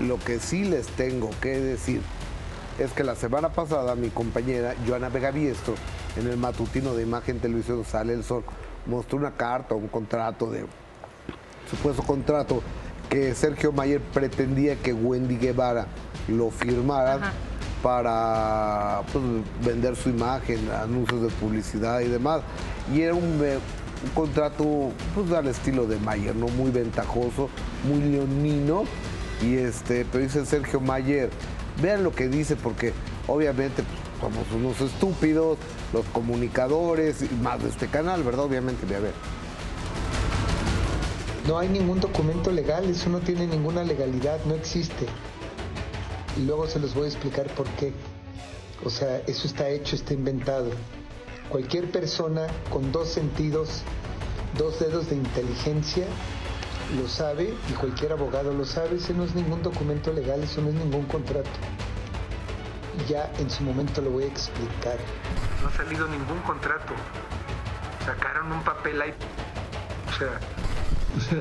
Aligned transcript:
Lo 0.00 0.18
que 0.18 0.38
sí 0.40 0.64
les 0.64 0.86
tengo 0.88 1.30
que 1.40 1.60
decir 1.60 2.00
es 2.78 2.92
que 2.92 3.04
la 3.04 3.14
semana 3.14 3.50
pasada 3.50 3.94
mi 3.94 4.08
compañera 4.08 4.74
Joana 4.86 5.08
Vega 5.08 5.30
Biestro, 5.30 5.74
en 6.16 6.26
el 6.26 6.36
matutino 6.36 6.94
de 6.94 7.02
Imagen 7.02 7.38
Televisión 7.38 7.84
Sale 7.84 8.14
el 8.14 8.24
Sol, 8.24 8.44
mostró 8.86 9.18
una 9.18 9.32
carta, 9.32 9.74
un 9.74 9.88
contrato 9.88 10.50
de 10.50 10.64
supuesto 11.70 12.02
contrato 12.02 12.62
que 13.08 13.34
Sergio 13.34 13.72
Mayer 13.72 14.00
pretendía 14.00 14.76
que 14.76 14.92
Wendy 14.92 15.36
Guevara 15.36 15.86
lo 16.28 16.50
firmara 16.50 17.32
para 17.82 19.02
pues, 19.12 19.24
vender 19.64 19.96
su 19.96 20.08
imagen, 20.08 20.70
anuncios 20.70 21.22
de 21.22 21.28
publicidad 21.28 22.00
y 22.00 22.08
demás. 22.08 22.42
Y 22.92 23.02
era 23.02 23.14
un, 23.14 23.40
eh, 23.42 23.58
un 24.04 24.10
contrato 24.14 24.92
pues, 25.14 25.30
al 25.32 25.48
estilo 25.48 25.86
de 25.86 25.98
Mayer, 25.98 26.34
¿no? 26.34 26.46
Muy 26.48 26.70
ventajoso, 26.70 27.50
muy 27.84 28.00
leonino. 28.00 28.84
Y 29.42 29.56
este, 29.56 30.06
pero 30.10 30.22
dice 30.22 30.46
Sergio 30.46 30.80
Mayer, 30.80 31.30
vean 31.80 32.04
lo 32.04 32.12
que 32.14 32.28
dice, 32.28 32.56
porque 32.56 32.92
obviamente 33.26 33.82
pues, 33.82 34.02
somos 34.20 34.52
unos 34.52 34.80
estúpidos, 34.80 35.58
los 35.92 36.04
comunicadores, 36.06 37.30
más 37.42 37.62
de 37.62 37.68
este 37.68 37.88
canal, 37.88 38.22
¿verdad? 38.22 38.44
Obviamente, 38.44 38.86
a 38.94 39.00
ver. 39.00 39.12
No 41.46 41.58
hay 41.58 41.68
ningún 41.68 41.98
documento 41.98 42.52
legal, 42.52 42.88
eso 42.88 43.10
no 43.10 43.18
tiene 43.18 43.48
ninguna 43.48 43.82
legalidad, 43.82 44.38
no 44.44 44.54
existe. 44.54 45.06
Y 46.36 46.46
luego 46.46 46.68
se 46.68 46.78
los 46.78 46.94
voy 46.94 47.04
a 47.04 47.08
explicar 47.08 47.48
por 47.54 47.66
qué. 47.70 47.92
O 48.84 48.90
sea, 48.90 49.18
eso 49.26 49.48
está 49.48 49.68
hecho, 49.68 49.96
está 49.96 50.14
inventado. 50.14 50.70
Cualquier 51.48 51.90
persona 51.90 52.46
con 52.70 52.92
dos 52.92 53.08
sentidos, 53.08 53.82
dos 54.56 54.78
dedos 54.78 55.10
de 55.10 55.16
inteligencia, 55.16 56.06
lo 56.96 57.08
sabe 57.08 57.54
y 57.68 57.72
cualquier 57.72 58.12
abogado 58.12 58.52
lo 58.52 58.64
sabe. 58.64 58.96
Ese 58.96 59.14
no 59.14 59.24
es 59.24 59.34
ningún 59.34 59.62
documento 59.62 60.12
legal, 60.12 60.42
eso 60.42 60.60
no 60.60 60.68
es 60.68 60.74
ningún 60.74 61.04
contrato. 61.06 61.50
Ya 63.08 63.30
en 63.38 63.48
su 63.50 63.62
momento 63.62 64.00
lo 64.02 64.10
voy 64.10 64.24
a 64.24 64.26
explicar. 64.26 64.98
No 65.62 65.68
ha 65.68 65.72
salido 65.72 66.06
ningún 66.08 66.38
contrato. 66.40 66.92
Sacaron 68.04 68.52
un 68.52 68.62
papel 68.62 69.00
ahí. 69.00 69.14
O 70.08 70.12
sea, 70.18 70.40
o 71.16 71.20
sea, 71.20 71.38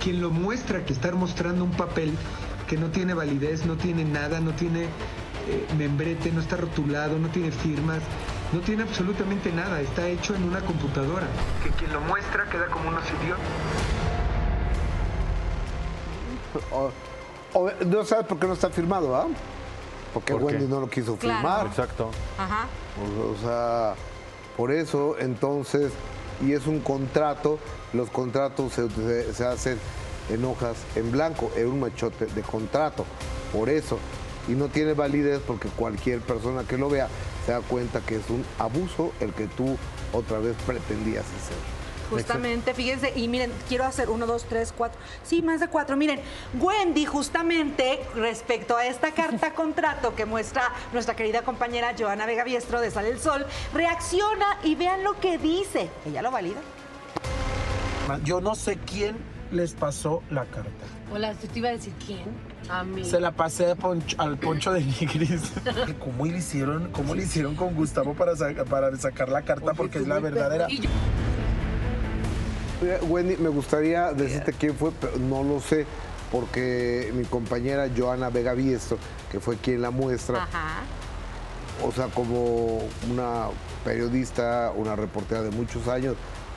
quien 0.00 0.20
lo 0.20 0.30
muestra 0.30 0.84
que 0.84 0.92
estar 0.92 1.14
mostrando 1.14 1.64
un 1.64 1.72
papel 1.72 2.14
que 2.68 2.76
no 2.76 2.90
tiene 2.90 3.14
validez, 3.14 3.66
no 3.66 3.76
tiene 3.76 4.04
nada, 4.04 4.40
no 4.40 4.52
tiene 4.52 4.84
eh, 5.48 5.66
membrete, 5.76 6.30
no 6.30 6.40
está 6.40 6.56
rotulado, 6.56 7.18
no 7.18 7.28
tiene 7.28 7.50
firmas, 7.50 8.00
no 8.52 8.60
tiene 8.60 8.82
absolutamente 8.82 9.50
nada, 9.50 9.80
está 9.80 10.06
hecho 10.06 10.34
en 10.34 10.44
una 10.44 10.60
computadora. 10.60 11.26
Que 11.64 11.70
quien 11.70 11.92
lo 11.92 12.00
muestra 12.02 12.44
queda 12.50 12.66
como 12.66 12.88
unos 12.90 13.04
idiotas. 13.20 14.07
O- 16.72 16.90
o- 17.58 17.70
no 17.86 18.04
sabes 18.04 18.26
por 18.26 18.38
qué 18.38 18.46
no 18.46 18.52
está 18.54 18.70
firmado, 18.70 19.14
¿ah? 19.16 19.26
Porque 20.14 20.32
¿Por 20.32 20.46
qué? 20.46 20.56
Wendy 20.56 20.66
no 20.66 20.80
lo 20.80 20.88
quiso 20.88 21.16
Claro. 21.16 21.38
firmar. 21.40 21.66
Exacto. 21.66 22.10
Ajá. 22.38 22.66
O, 22.98 23.32
o 23.32 23.36
sea, 23.36 23.94
por 24.56 24.72
eso, 24.72 25.16
entonces, 25.18 25.92
y 26.44 26.52
es 26.52 26.66
un 26.66 26.80
contrato, 26.80 27.58
los 27.92 28.10
contratos 28.10 28.72
se, 28.72 28.88
se- 28.90 29.32
se 29.34 29.44
hacen 29.46 29.78
en 30.30 30.44
hojas 30.44 30.76
en 30.96 31.10
blanco, 31.12 31.50
en 31.56 31.68
un 31.68 31.80
machote 31.80 32.26
de 32.26 32.42
contrato, 32.42 33.04
por 33.52 33.68
eso. 33.68 33.98
Y 34.48 34.52
no 34.52 34.68
tiene 34.68 34.94
validez 34.94 35.40
porque 35.46 35.68
cualquier 35.68 36.20
persona 36.20 36.64
que 36.64 36.78
lo 36.78 36.88
vea 36.88 37.08
se 37.44 37.52
da 37.52 37.60
cuenta 37.60 38.00
que 38.00 38.16
es 38.16 38.30
un 38.30 38.44
abuso 38.58 39.12
el 39.20 39.32
que 39.34 39.46
tú 39.46 39.76
otra 40.12 40.38
vez 40.38 40.54
pretendías 40.66 41.24
hacer. 41.24 41.77
Justamente, 42.10 42.74
fíjense, 42.74 43.12
y 43.16 43.28
miren, 43.28 43.52
quiero 43.68 43.84
hacer 43.84 44.08
uno, 44.10 44.26
dos, 44.26 44.44
tres, 44.48 44.72
cuatro, 44.76 44.98
sí, 45.22 45.42
más 45.42 45.60
de 45.60 45.68
cuatro. 45.68 45.96
Miren, 45.96 46.20
Wendy, 46.58 47.04
justamente 47.06 48.00
respecto 48.14 48.76
a 48.76 48.86
esta 48.86 49.12
carta 49.12 49.52
contrato 49.54 50.14
que 50.14 50.24
muestra 50.24 50.62
nuestra 50.92 51.14
querida 51.16 51.42
compañera 51.42 51.94
Joana 51.98 52.26
Vega 52.26 52.44
Biestro 52.44 52.80
de 52.80 52.90
Sale 52.90 53.10
el 53.10 53.18
Sol, 53.20 53.44
reacciona 53.74 54.58
y 54.64 54.74
vean 54.74 55.04
lo 55.04 55.18
que 55.20 55.38
dice. 55.38 55.90
Ella 56.06 56.22
lo 56.22 56.30
valida. 56.30 56.60
Yo 58.24 58.40
no 58.40 58.54
sé 58.54 58.78
quién 58.78 59.16
les 59.50 59.74
pasó 59.74 60.22
la 60.30 60.44
carta. 60.46 60.70
Hola, 61.12 61.32
yo 61.32 61.48
te 61.48 61.58
iba 61.58 61.68
a 61.68 61.72
decir 61.72 61.92
quién. 62.06 62.24
A 62.70 62.84
mí. 62.84 63.04
Se 63.04 63.18
la 63.20 63.32
pasé 63.32 63.74
poncho- 63.76 64.16
al 64.18 64.36
poncho 64.38 64.72
de 64.72 64.80
Nigris. 64.80 65.52
¿Cómo 65.98 66.26
le 66.26 66.38
hicieron, 66.38 66.90
cómo 66.92 67.14
le 67.14 67.22
hicieron 67.22 67.54
con 67.54 67.74
Gustavo 67.74 68.14
para, 68.14 68.36
sa- 68.36 68.52
para 68.68 68.94
sacar 68.96 69.28
la 69.30 69.42
carta? 69.42 69.72
Porque 69.74 69.98
es 69.98 70.06
la 70.08 70.18
verdadera. 70.20 70.68
Wendy, 73.08 73.36
me 73.36 73.48
gustaría 73.48 74.12
decirte 74.12 74.52
quién 74.52 74.74
fue, 74.74 74.92
pero 74.92 75.16
no 75.18 75.42
lo 75.42 75.60
sé, 75.60 75.86
porque 76.30 77.10
mi 77.14 77.24
compañera 77.24 77.88
Joana 77.96 78.30
Vega 78.30 78.54
Biestro, 78.54 78.98
que 79.30 79.40
fue 79.40 79.56
quien 79.56 79.82
la 79.82 79.90
muestra, 79.90 80.44
Ajá. 80.44 80.82
o 81.84 81.90
sea, 81.92 82.06
como 82.06 82.82
una 83.10 83.46
periodista, 83.84 84.72
una 84.76 84.94
reportera 84.94 85.42
de 85.42 85.50
muchos 85.50 85.88
años, 85.88 86.14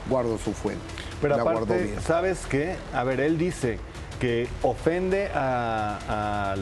guardo 0.09 0.37
su 0.37 0.53
fuente. 0.53 0.83
Pero 1.21 1.37
la 1.37 1.43
guardó 1.43 1.63
aparte, 1.63 1.83
bien. 1.83 2.01
¿sabes 2.01 2.45
qué? 2.49 2.75
A 2.93 3.03
ver, 3.03 3.19
él 3.19 3.37
dice 3.37 3.79
que 4.19 4.47
ofende 4.61 5.29
a, 5.33 6.53
a 6.53 6.55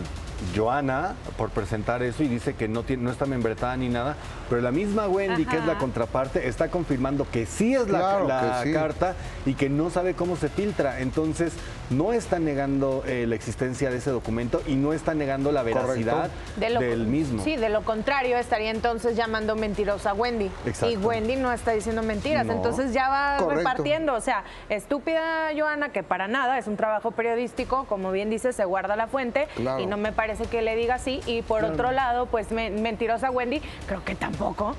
Joana 0.55 1.13
por 1.37 1.49
presentar 1.49 2.01
eso 2.03 2.23
y 2.23 2.27
dice 2.27 2.53
que 2.55 2.67
no, 2.67 2.83
tiene, 2.83 3.03
no 3.03 3.11
está 3.11 3.25
membretada 3.25 3.75
ni 3.77 3.89
nada, 3.89 4.15
pero 4.49 4.61
la 4.61 4.71
misma 4.71 5.07
Wendy, 5.07 5.45
que 5.45 5.57
es 5.57 5.65
la 5.65 5.77
contraparte, 5.77 6.47
está 6.47 6.69
confirmando 6.69 7.27
que 7.29 7.45
sí 7.45 7.75
es 7.75 7.87
la, 7.89 7.99
Claro 7.99 8.27
la 8.27 8.63
sí. 8.63 8.73
carta 8.73 9.15
y 9.45 9.53
que 9.53 9.69
no 9.69 9.89
sabe 9.89 10.13
cómo 10.13 10.35
se 10.35 10.49
filtra. 10.49 10.99
Entonces, 11.01 11.53
no 11.89 12.13
está 12.13 12.39
negando 12.39 13.03
eh, 13.05 13.25
la 13.27 13.35
existencia 13.35 13.89
de 13.89 13.97
ese 13.97 14.11
documento 14.11 14.61
y 14.67 14.75
no 14.75 14.93
está 14.93 15.13
negando 15.13 15.51
la 15.51 15.63
veracidad 15.63 16.29
De 16.55 16.69
lo- 16.69 16.79
del 16.79 17.07
mismo. 17.07 17.43
Sí, 17.43 17.55
de 17.55 17.69
lo 17.69 17.81
contrario, 17.83 18.37
estaría 18.37 18.71
entonces 18.71 19.15
llamando 19.15 19.55
mentirosa 19.55 20.11
a 20.11 20.13
Wendy. 20.13 20.49
Exacto. 20.65 20.89
Y 20.89 20.97
Wendy 20.97 21.35
no 21.35 21.51
está 21.51 21.71
diciendo 21.71 22.01
mentiras, 22.03 22.45
No. 22.45 22.53
entonces 22.53 22.93
ya 22.93 23.09
va 23.09 23.37
Correcto. 23.37 23.57
repartiendo. 23.57 24.13
O 24.13 24.21
sea, 24.21 24.43
estúpida 24.69 25.49
Joana, 25.57 25.89
que 25.89 26.03
para 26.03 26.27
nada 26.27 26.57
es 26.57 26.67
un 26.67 26.77
trabajo 26.77 27.11
periodístico, 27.11 27.85
como 27.85 28.11
bien 28.11 28.29
dice, 28.29 28.53
se 28.53 28.65
guarda 28.65 28.95
la 28.95 29.07
fuente 29.07 29.47
Claro. 29.55 29.79
y 29.81 29.85
no 29.85 29.97
me 29.97 30.11
parece 30.11 30.28
que 30.37 30.61
le 30.61 30.75
diga 30.75 30.95
así. 30.95 31.21
Y 31.25 31.41
por 31.41 31.63
otro 31.63 31.91
lado, 31.91 32.25
pues 32.27 32.51
me- 32.51 32.69
mentirosa 32.69 33.31
Wendy, 33.31 33.61
creo 33.87 34.03
que 34.03 34.15
tampoco. 34.15 34.75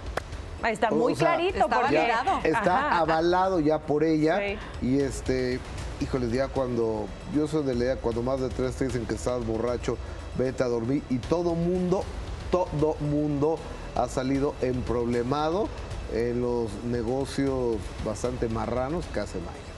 Está 0.69 0.89
O 0.91 0.95
muy 0.95 1.15
sea, 1.15 1.35
clarito. 1.37 1.65
está 1.65 1.81
porque, 1.81 1.97
validado. 1.97 2.41
Está 2.45 2.87
Ajá. 2.89 2.99
avalado 2.99 3.61
ya 3.61 3.79
por 3.79 4.05
ella. 4.05 4.39
Sí. 4.39 4.87
Y 4.87 5.01
este, 5.01 5.59
híjoles, 6.01 6.33
ya 6.33 6.49
cuando, 6.49 7.07
yo 7.35 7.47
soy 7.49 7.65
de 7.65 7.75
la 7.75 7.85
idea, 7.85 7.97
cuando 7.97 8.23
más 8.23 8.41
de 8.41 8.51
tres 8.51 8.75
te 8.77 8.85
dicen 8.87 9.07
que 9.07 9.15
estás 9.15 9.45
borracho, 9.47 9.97
vete 10.37 10.63
a 10.63 10.67
dormir. 10.69 11.03
Y 11.09 11.17
todo 11.17 11.55
mundo, 11.55 12.05
todo 12.51 12.95
mundo 13.01 13.59
ha 13.97 14.07
salido 14.09 14.55
emproblemado 14.61 15.67
en 16.13 16.43
los 16.43 16.71
negocios 16.85 17.77
bastante 18.05 18.49
marranos 18.49 19.07
que 19.15 19.21
hace 19.21 19.39
Maya. 19.39 19.70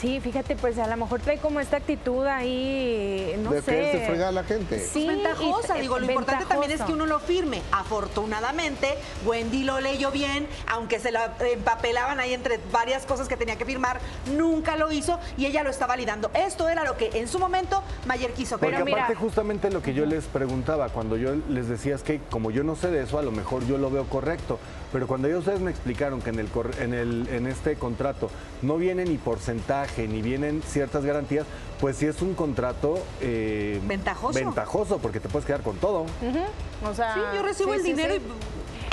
Sí, 0.00 0.20
fíjate, 0.20 0.54
pues 0.54 0.78
a 0.78 0.86
lo 0.86 0.96
mejor 0.96 1.20
trae 1.20 1.38
como 1.38 1.58
esta 1.58 1.78
actitud 1.78 2.24
ahí, 2.26 3.34
no 3.42 3.50
de 3.50 3.62
sé. 3.62 3.72
quererse 3.72 4.06
fregar 4.06 4.28
a 4.28 4.32
la 4.32 4.44
gente. 4.44 4.78
Sí, 4.78 5.08
ventajosa, 5.08 5.74
digo, 5.74 5.98
lo 5.98 6.06
importante 6.06 6.44
también 6.44 6.70
es 6.70 6.82
que 6.82 6.92
uno 6.92 7.04
lo 7.04 7.18
firme. 7.18 7.62
Afortunadamente, 7.72 8.94
Wendy 9.26 9.64
lo 9.64 9.80
leyó 9.80 10.12
bien, 10.12 10.46
aunque 10.68 11.00
se 11.00 11.10
la 11.10 11.34
empapelaban 11.40 12.20
ahí 12.20 12.32
entre 12.32 12.60
varias 12.70 13.06
cosas 13.06 13.26
que 13.26 13.36
tenía 13.36 13.56
que 13.56 13.64
firmar, 13.64 13.98
nunca 14.36 14.76
lo 14.76 14.92
hizo 14.92 15.18
y 15.36 15.46
ella 15.46 15.64
lo 15.64 15.70
está 15.70 15.86
validando. 15.86 16.30
Esto 16.32 16.68
era 16.68 16.84
lo 16.84 16.96
que 16.96 17.10
en 17.14 17.26
su 17.26 17.38
momento 17.40 17.82
Mayer 18.06 18.32
quiso. 18.34 18.58
Porque 18.58 18.74
Pero 18.74 18.84
mira- 18.84 18.98
aparte 19.04 19.16
justamente 19.16 19.70
lo 19.70 19.82
que 19.82 19.94
yo 19.94 20.06
les 20.06 20.26
preguntaba, 20.26 20.90
cuando 20.90 21.16
yo 21.16 21.34
les 21.48 21.68
decía 21.68 21.96
es 21.96 22.02
que 22.02 22.20
como 22.30 22.50
yo 22.52 22.62
no 22.62 22.76
sé 22.76 22.90
de 22.90 23.02
eso, 23.02 23.18
a 23.18 23.22
lo 23.22 23.32
mejor 23.32 23.66
yo 23.66 23.78
lo 23.78 23.90
veo 23.90 24.04
correcto, 24.04 24.60
pero 24.92 25.06
cuando 25.06 25.28
ya 25.28 25.38
ustedes 25.38 25.60
me 25.60 25.70
explicaron 25.70 26.22
que 26.22 26.30
en, 26.30 26.38
el, 26.38 26.48
en, 26.80 26.94
el, 26.94 27.28
en 27.32 27.46
este 27.48 27.74
contrato 27.76 28.30
no 28.62 28.76
viene 28.76 29.04
ni 29.04 29.18
porcentaje, 29.18 29.87
ni 29.96 30.22
vienen 30.22 30.62
ciertas 30.62 31.04
garantías, 31.04 31.46
pues 31.80 31.96
sí 31.96 32.06
es 32.06 32.20
un 32.22 32.34
contrato 32.34 32.98
eh, 33.20 33.80
Ventajoso. 33.86 34.38
Ventajoso, 34.38 34.98
porque 34.98 35.20
te 35.20 35.28
puedes 35.28 35.46
quedar 35.46 35.62
con 35.62 35.76
todo. 35.78 36.04
O 36.88 36.94
sea, 36.94 37.14
Sí, 37.14 37.20
yo 37.34 37.42
recibo 37.42 37.74
el 37.74 37.82
dinero 37.82 38.14
y- 38.14 38.20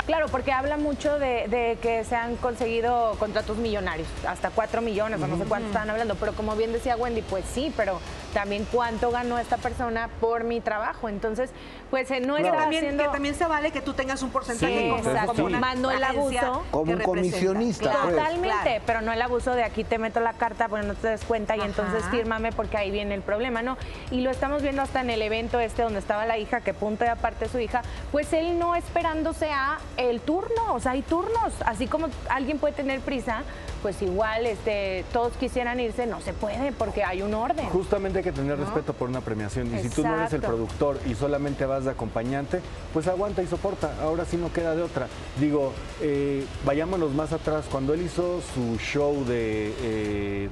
Claro, 0.06 0.28
porque 0.28 0.52
habla 0.52 0.76
mucho 0.76 1.18
de, 1.18 1.48
de 1.48 1.78
que 1.82 2.04
se 2.04 2.14
han 2.14 2.36
conseguido 2.36 3.16
contratos 3.18 3.56
millonarios, 3.56 4.06
hasta 4.26 4.50
4 4.50 4.80
millones 4.80 5.20
o 5.20 5.26
no 5.26 5.36
sé 5.36 5.44
cuánto 5.44 5.66
estaban 5.68 5.90
hablando, 5.90 6.14
pero 6.14 6.32
como 6.32 6.54
bien 6.54 6.72
decía 6.72 6.96
Wendy, 6.96 7.22
pues 7.22 7.44
sí, 7.52 7.72
pero 7.76 7.98
también 8.32 8.66
cuánto 8.70 9.10
ganó 9.10 9.38
esta 9.38 9.56
persona 9.56 10.08
por 10.20 10.44
mi 10.44 10.60
trabajo. 10.60 11.08
Entonces, 11.08 11.50
pues 11.90 12.10
eh, 12.10 12.20
no 12.20 12.36
está 12.36 12.52
también, 12.52 12.84
haciendo... 12.84 13.04
que 13.04 13.08
también 13.10 13.34
se 13.34 13.46
vale 13.46 13.70
que 13.70 13.80
tú 13.80 13.94
tengas 13.94 14.22
un 14.22 14.30
porcentaje 14.30 14.78
Sí, 14.78 14.88
como, 14.90 14.98
exacto. 14.98 15.32
como 15.32 15.44
una 15.46 15.58
Más 15.58 15.78
no 15.78 15.90
el 15.90 16.04
agencia 16.04 16.42
abuso. 16.42 16.64
Como 16.70 16.92
un 16.92 17.00
comisionista, 17.00 17.84
Claro, 17.90 18.00
pues. 18.04 18.16
Totalmente, 18.16 18.62
claro. 18.62 18.82
pero 18.86 19.00
no 19.00 19.12
el 19.12 19.22
abuso 19.22 19.54
de 19.54 19.64
aquí 19.64 19.84
te 19.84 19.98
meto 19.98 20.20
la 20.20 20.34
carta 20.34 20.68
porque 20.68 20.86
no 20.86 20.94
te 20.94 21.08
des 21.08 21.24
cuenta 21.24 21.56
y 21.56 21.60
Ajá. 21.60 21.68
entonces 21.68 22.04
fírmame 22.10 22.52
porque 22.52 22.76
ahí 22.76 22.90
viene 22.90 23.14
el 23.14 23.22
problema, 23.22 23.62
¿no? 23.62 23.76
Y 24.10 24.20
lo 24.20 24.30
estamos 24.30 24.62
viendo 24.62 24.82
hasta 24.82 25.00
en 25.00 25.10
el 25.10 25.22
evento 25.22 25.58
este 25.58 25.82
donde 25.82 25.98
estaba 25.98 26.26
la 26.26 26.38
hija, 26.38 26.60
que 26.60 26.74
punto 26.74 27.04
y 27.04 27.08
aparte 27.08 27.48
su 27.48 27.58
hija, 27.58 27.82
pues 28.12 28.32
él 28.32 28.58
no 28.58 28.74
esperándose 28.74 29.50
a 29.50 29.78
el 29.96 30.20
turno, 30.20 30.74
o 30.74 30.80
sea, 30.80 30.92
hay 30.92 31.02
turnos, 31.02 31.52
así 31.64 31.86
como 31.86 32.08
alguien 32.28 32.58
puede 32.58 32.74
tener 32.74 33.00
prisa, 33.00 33.42
pues 33.82 34.00
igual 34.02 34.46
este, 34.46 35.04
todos 35.12 35.34
quisieran 35.34 35.78
irse, 35.80 36.06
no 36.06 36.20
se 36.20 36.32
puede 36.32 36.72
porque 36.72 37.04
hay 37.04 37.22
un 37.22 37.34
orden. 37.34 37.66
Justamente 37.68 38.18
hay 38.18 38.24
que 38.24 38.32
tener 38.32 38.58
respeto 38.58 38.92
por 38.92 39.08
una 39.08 39.20
premiación. 39.20 39.74
Y 39.74 39.78
si 39.80 39.88
tú 39.90 40.02
no 40.02 40.16
eres 40.16 40.32
el 40.32 40.40
productor 40.40 40.98
y 41.06 41.14
solamente 41.14 41.66
vas 41.66 41.84
de 41.84 41.90
acompañante, 41.90 42.60
pues 42.92 43.06
aguanta 43.06 43.42
y 43.42 43.46
soporta. 43.46 43.94
Ahora 44.02 44.24
sí 44.24 44.36
no 44.36 44.52
queda 44.52 44.74
de 44.74 44.82
otra. 44.82 45.08
Digo, 45.38 45.72
eh, 46.00 46.44
vayámonos 46.64 47.12
más 47.12 47.32
atrás. 47.32 47.66
Cuando 47.70 47.94
él 47.94 48.02
hizo 48.02 48.40
su 48.54 48.76
show 48.78 49.24
de 49.24 49.72
eh, 49.82 50.48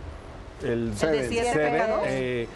el 0.63 0.97
de 0.97 2.43
eh, 2.43 2.49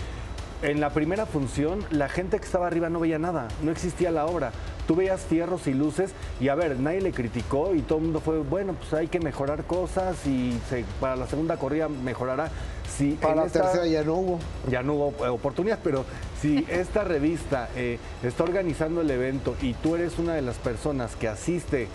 en 0.63 0.81
la 0.81 0.91
primera 0.91 1.25
función, 1.27 1.85
la 1.91 2.09
gente 2.09 2.39
que 2.39 2.45
estaba 2.45 2.67
arriba 2.67 2.89
no 2.89 3.01
veía 3.01 3.19
nada, 3.19 3.49
no 3.63 3.71
existía 3.71 4.11
la 4.11 4.27
obra. 4.27 4.53
Tú 4.87 4.97
veías 4.97 5.21
fierros 5.21 5.67
y 5.67 5.75
luces 5.75 6.13
y 6.41 6.49
a 6.49 6.55
ver, 6.55 6.81
nadie 6.81 7.01
le 7.03 7.13
criticó 7.13 7.75
y 7.75 7.83
todo 7.83 7.99
el 7.99 8.05
mundo 8.05 8.21
fue, 8.21 8.39
bueno, 8.39 8.73
pues 8.73 8.93
hay 8.95 9.07
que 9.09 9.21
mejorar 9.21 9.65
cosas 9.65 10.27
y 10.27 10.59
se- 10.71 10.85
para 11.01 11.15
la 11.15 11.27
segunda 11.27 11.59
corrida 11.59 11.89
mejorará. 11.89 12.51
Si 12.97 13.13
Para 13.13 13.35
la 13.35 13.45
esta- 13.45 13.63
tercera 13.63 13.87
ya 13.87 14.03
no 14.03 14.15
hubo. 14.15 14.39
ya 14.71 14.83
no 14.83 14.95
hubo 14.95 15.27
eh, 15.27 15.29
oportunidad, 15.29 15.79
pero 15.85 16.05
si 16.41 16.65
esta 16.71 17.05
revista 17.05 17.69
eh, 17.77 17.99
está 18.23 18.45
organizando 18.45 19.03
el 19.03 19.11
evento 19.11 19.57
y 19.61 19.75
tú 19.75 19.95
eres 19.95 20.19
una 20.19 20.33
de 20.35 20.43
las 20.43 20.57
personas 20.57 21.15
que 21.17 21.29
asiste 21.29 21.89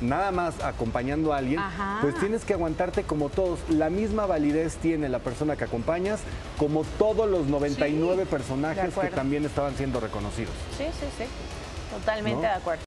nada 0.00 0.30
más 0.30 0.62
acompañando 0.62 1.32
a 1.32 1.38
alguien, 1.38 1.58
Ajá. 1.58 1.98
pues 2.00 2.14
tienes 2.18 2.44
que 2.44 2.54
aguantarte 2.54 3.02
como 3.02 3.28
todos. 3.28 3.58
La 3.68 3.90
misma 3.90 4.26
validez 4.26 4.76
tiene 4.76 5.08
la 5.08 5.18
persona 5.18 5.56
que 5.56 5.64
acompañas 5.64 6.20
como 6.58 6.84
todos 6.98 7.28
los 7.28 7.46
99 7.46 8.16
de 8.16 8.26
personajes 8.26 8.94
que 8.94 9.08
también 9.08 9.44
estaban 9.44 9.74
siendo 9.76 10.00
reconocidos. 10.00 10.54
Sí, 10.76 10.84
sí, 10.98 11.06
sí. 11.18 11.24
Totalmente 11.90 12.36
¿No? 12.36 12.42
de 12.42 12.48
acuerdo. 12.48 12.82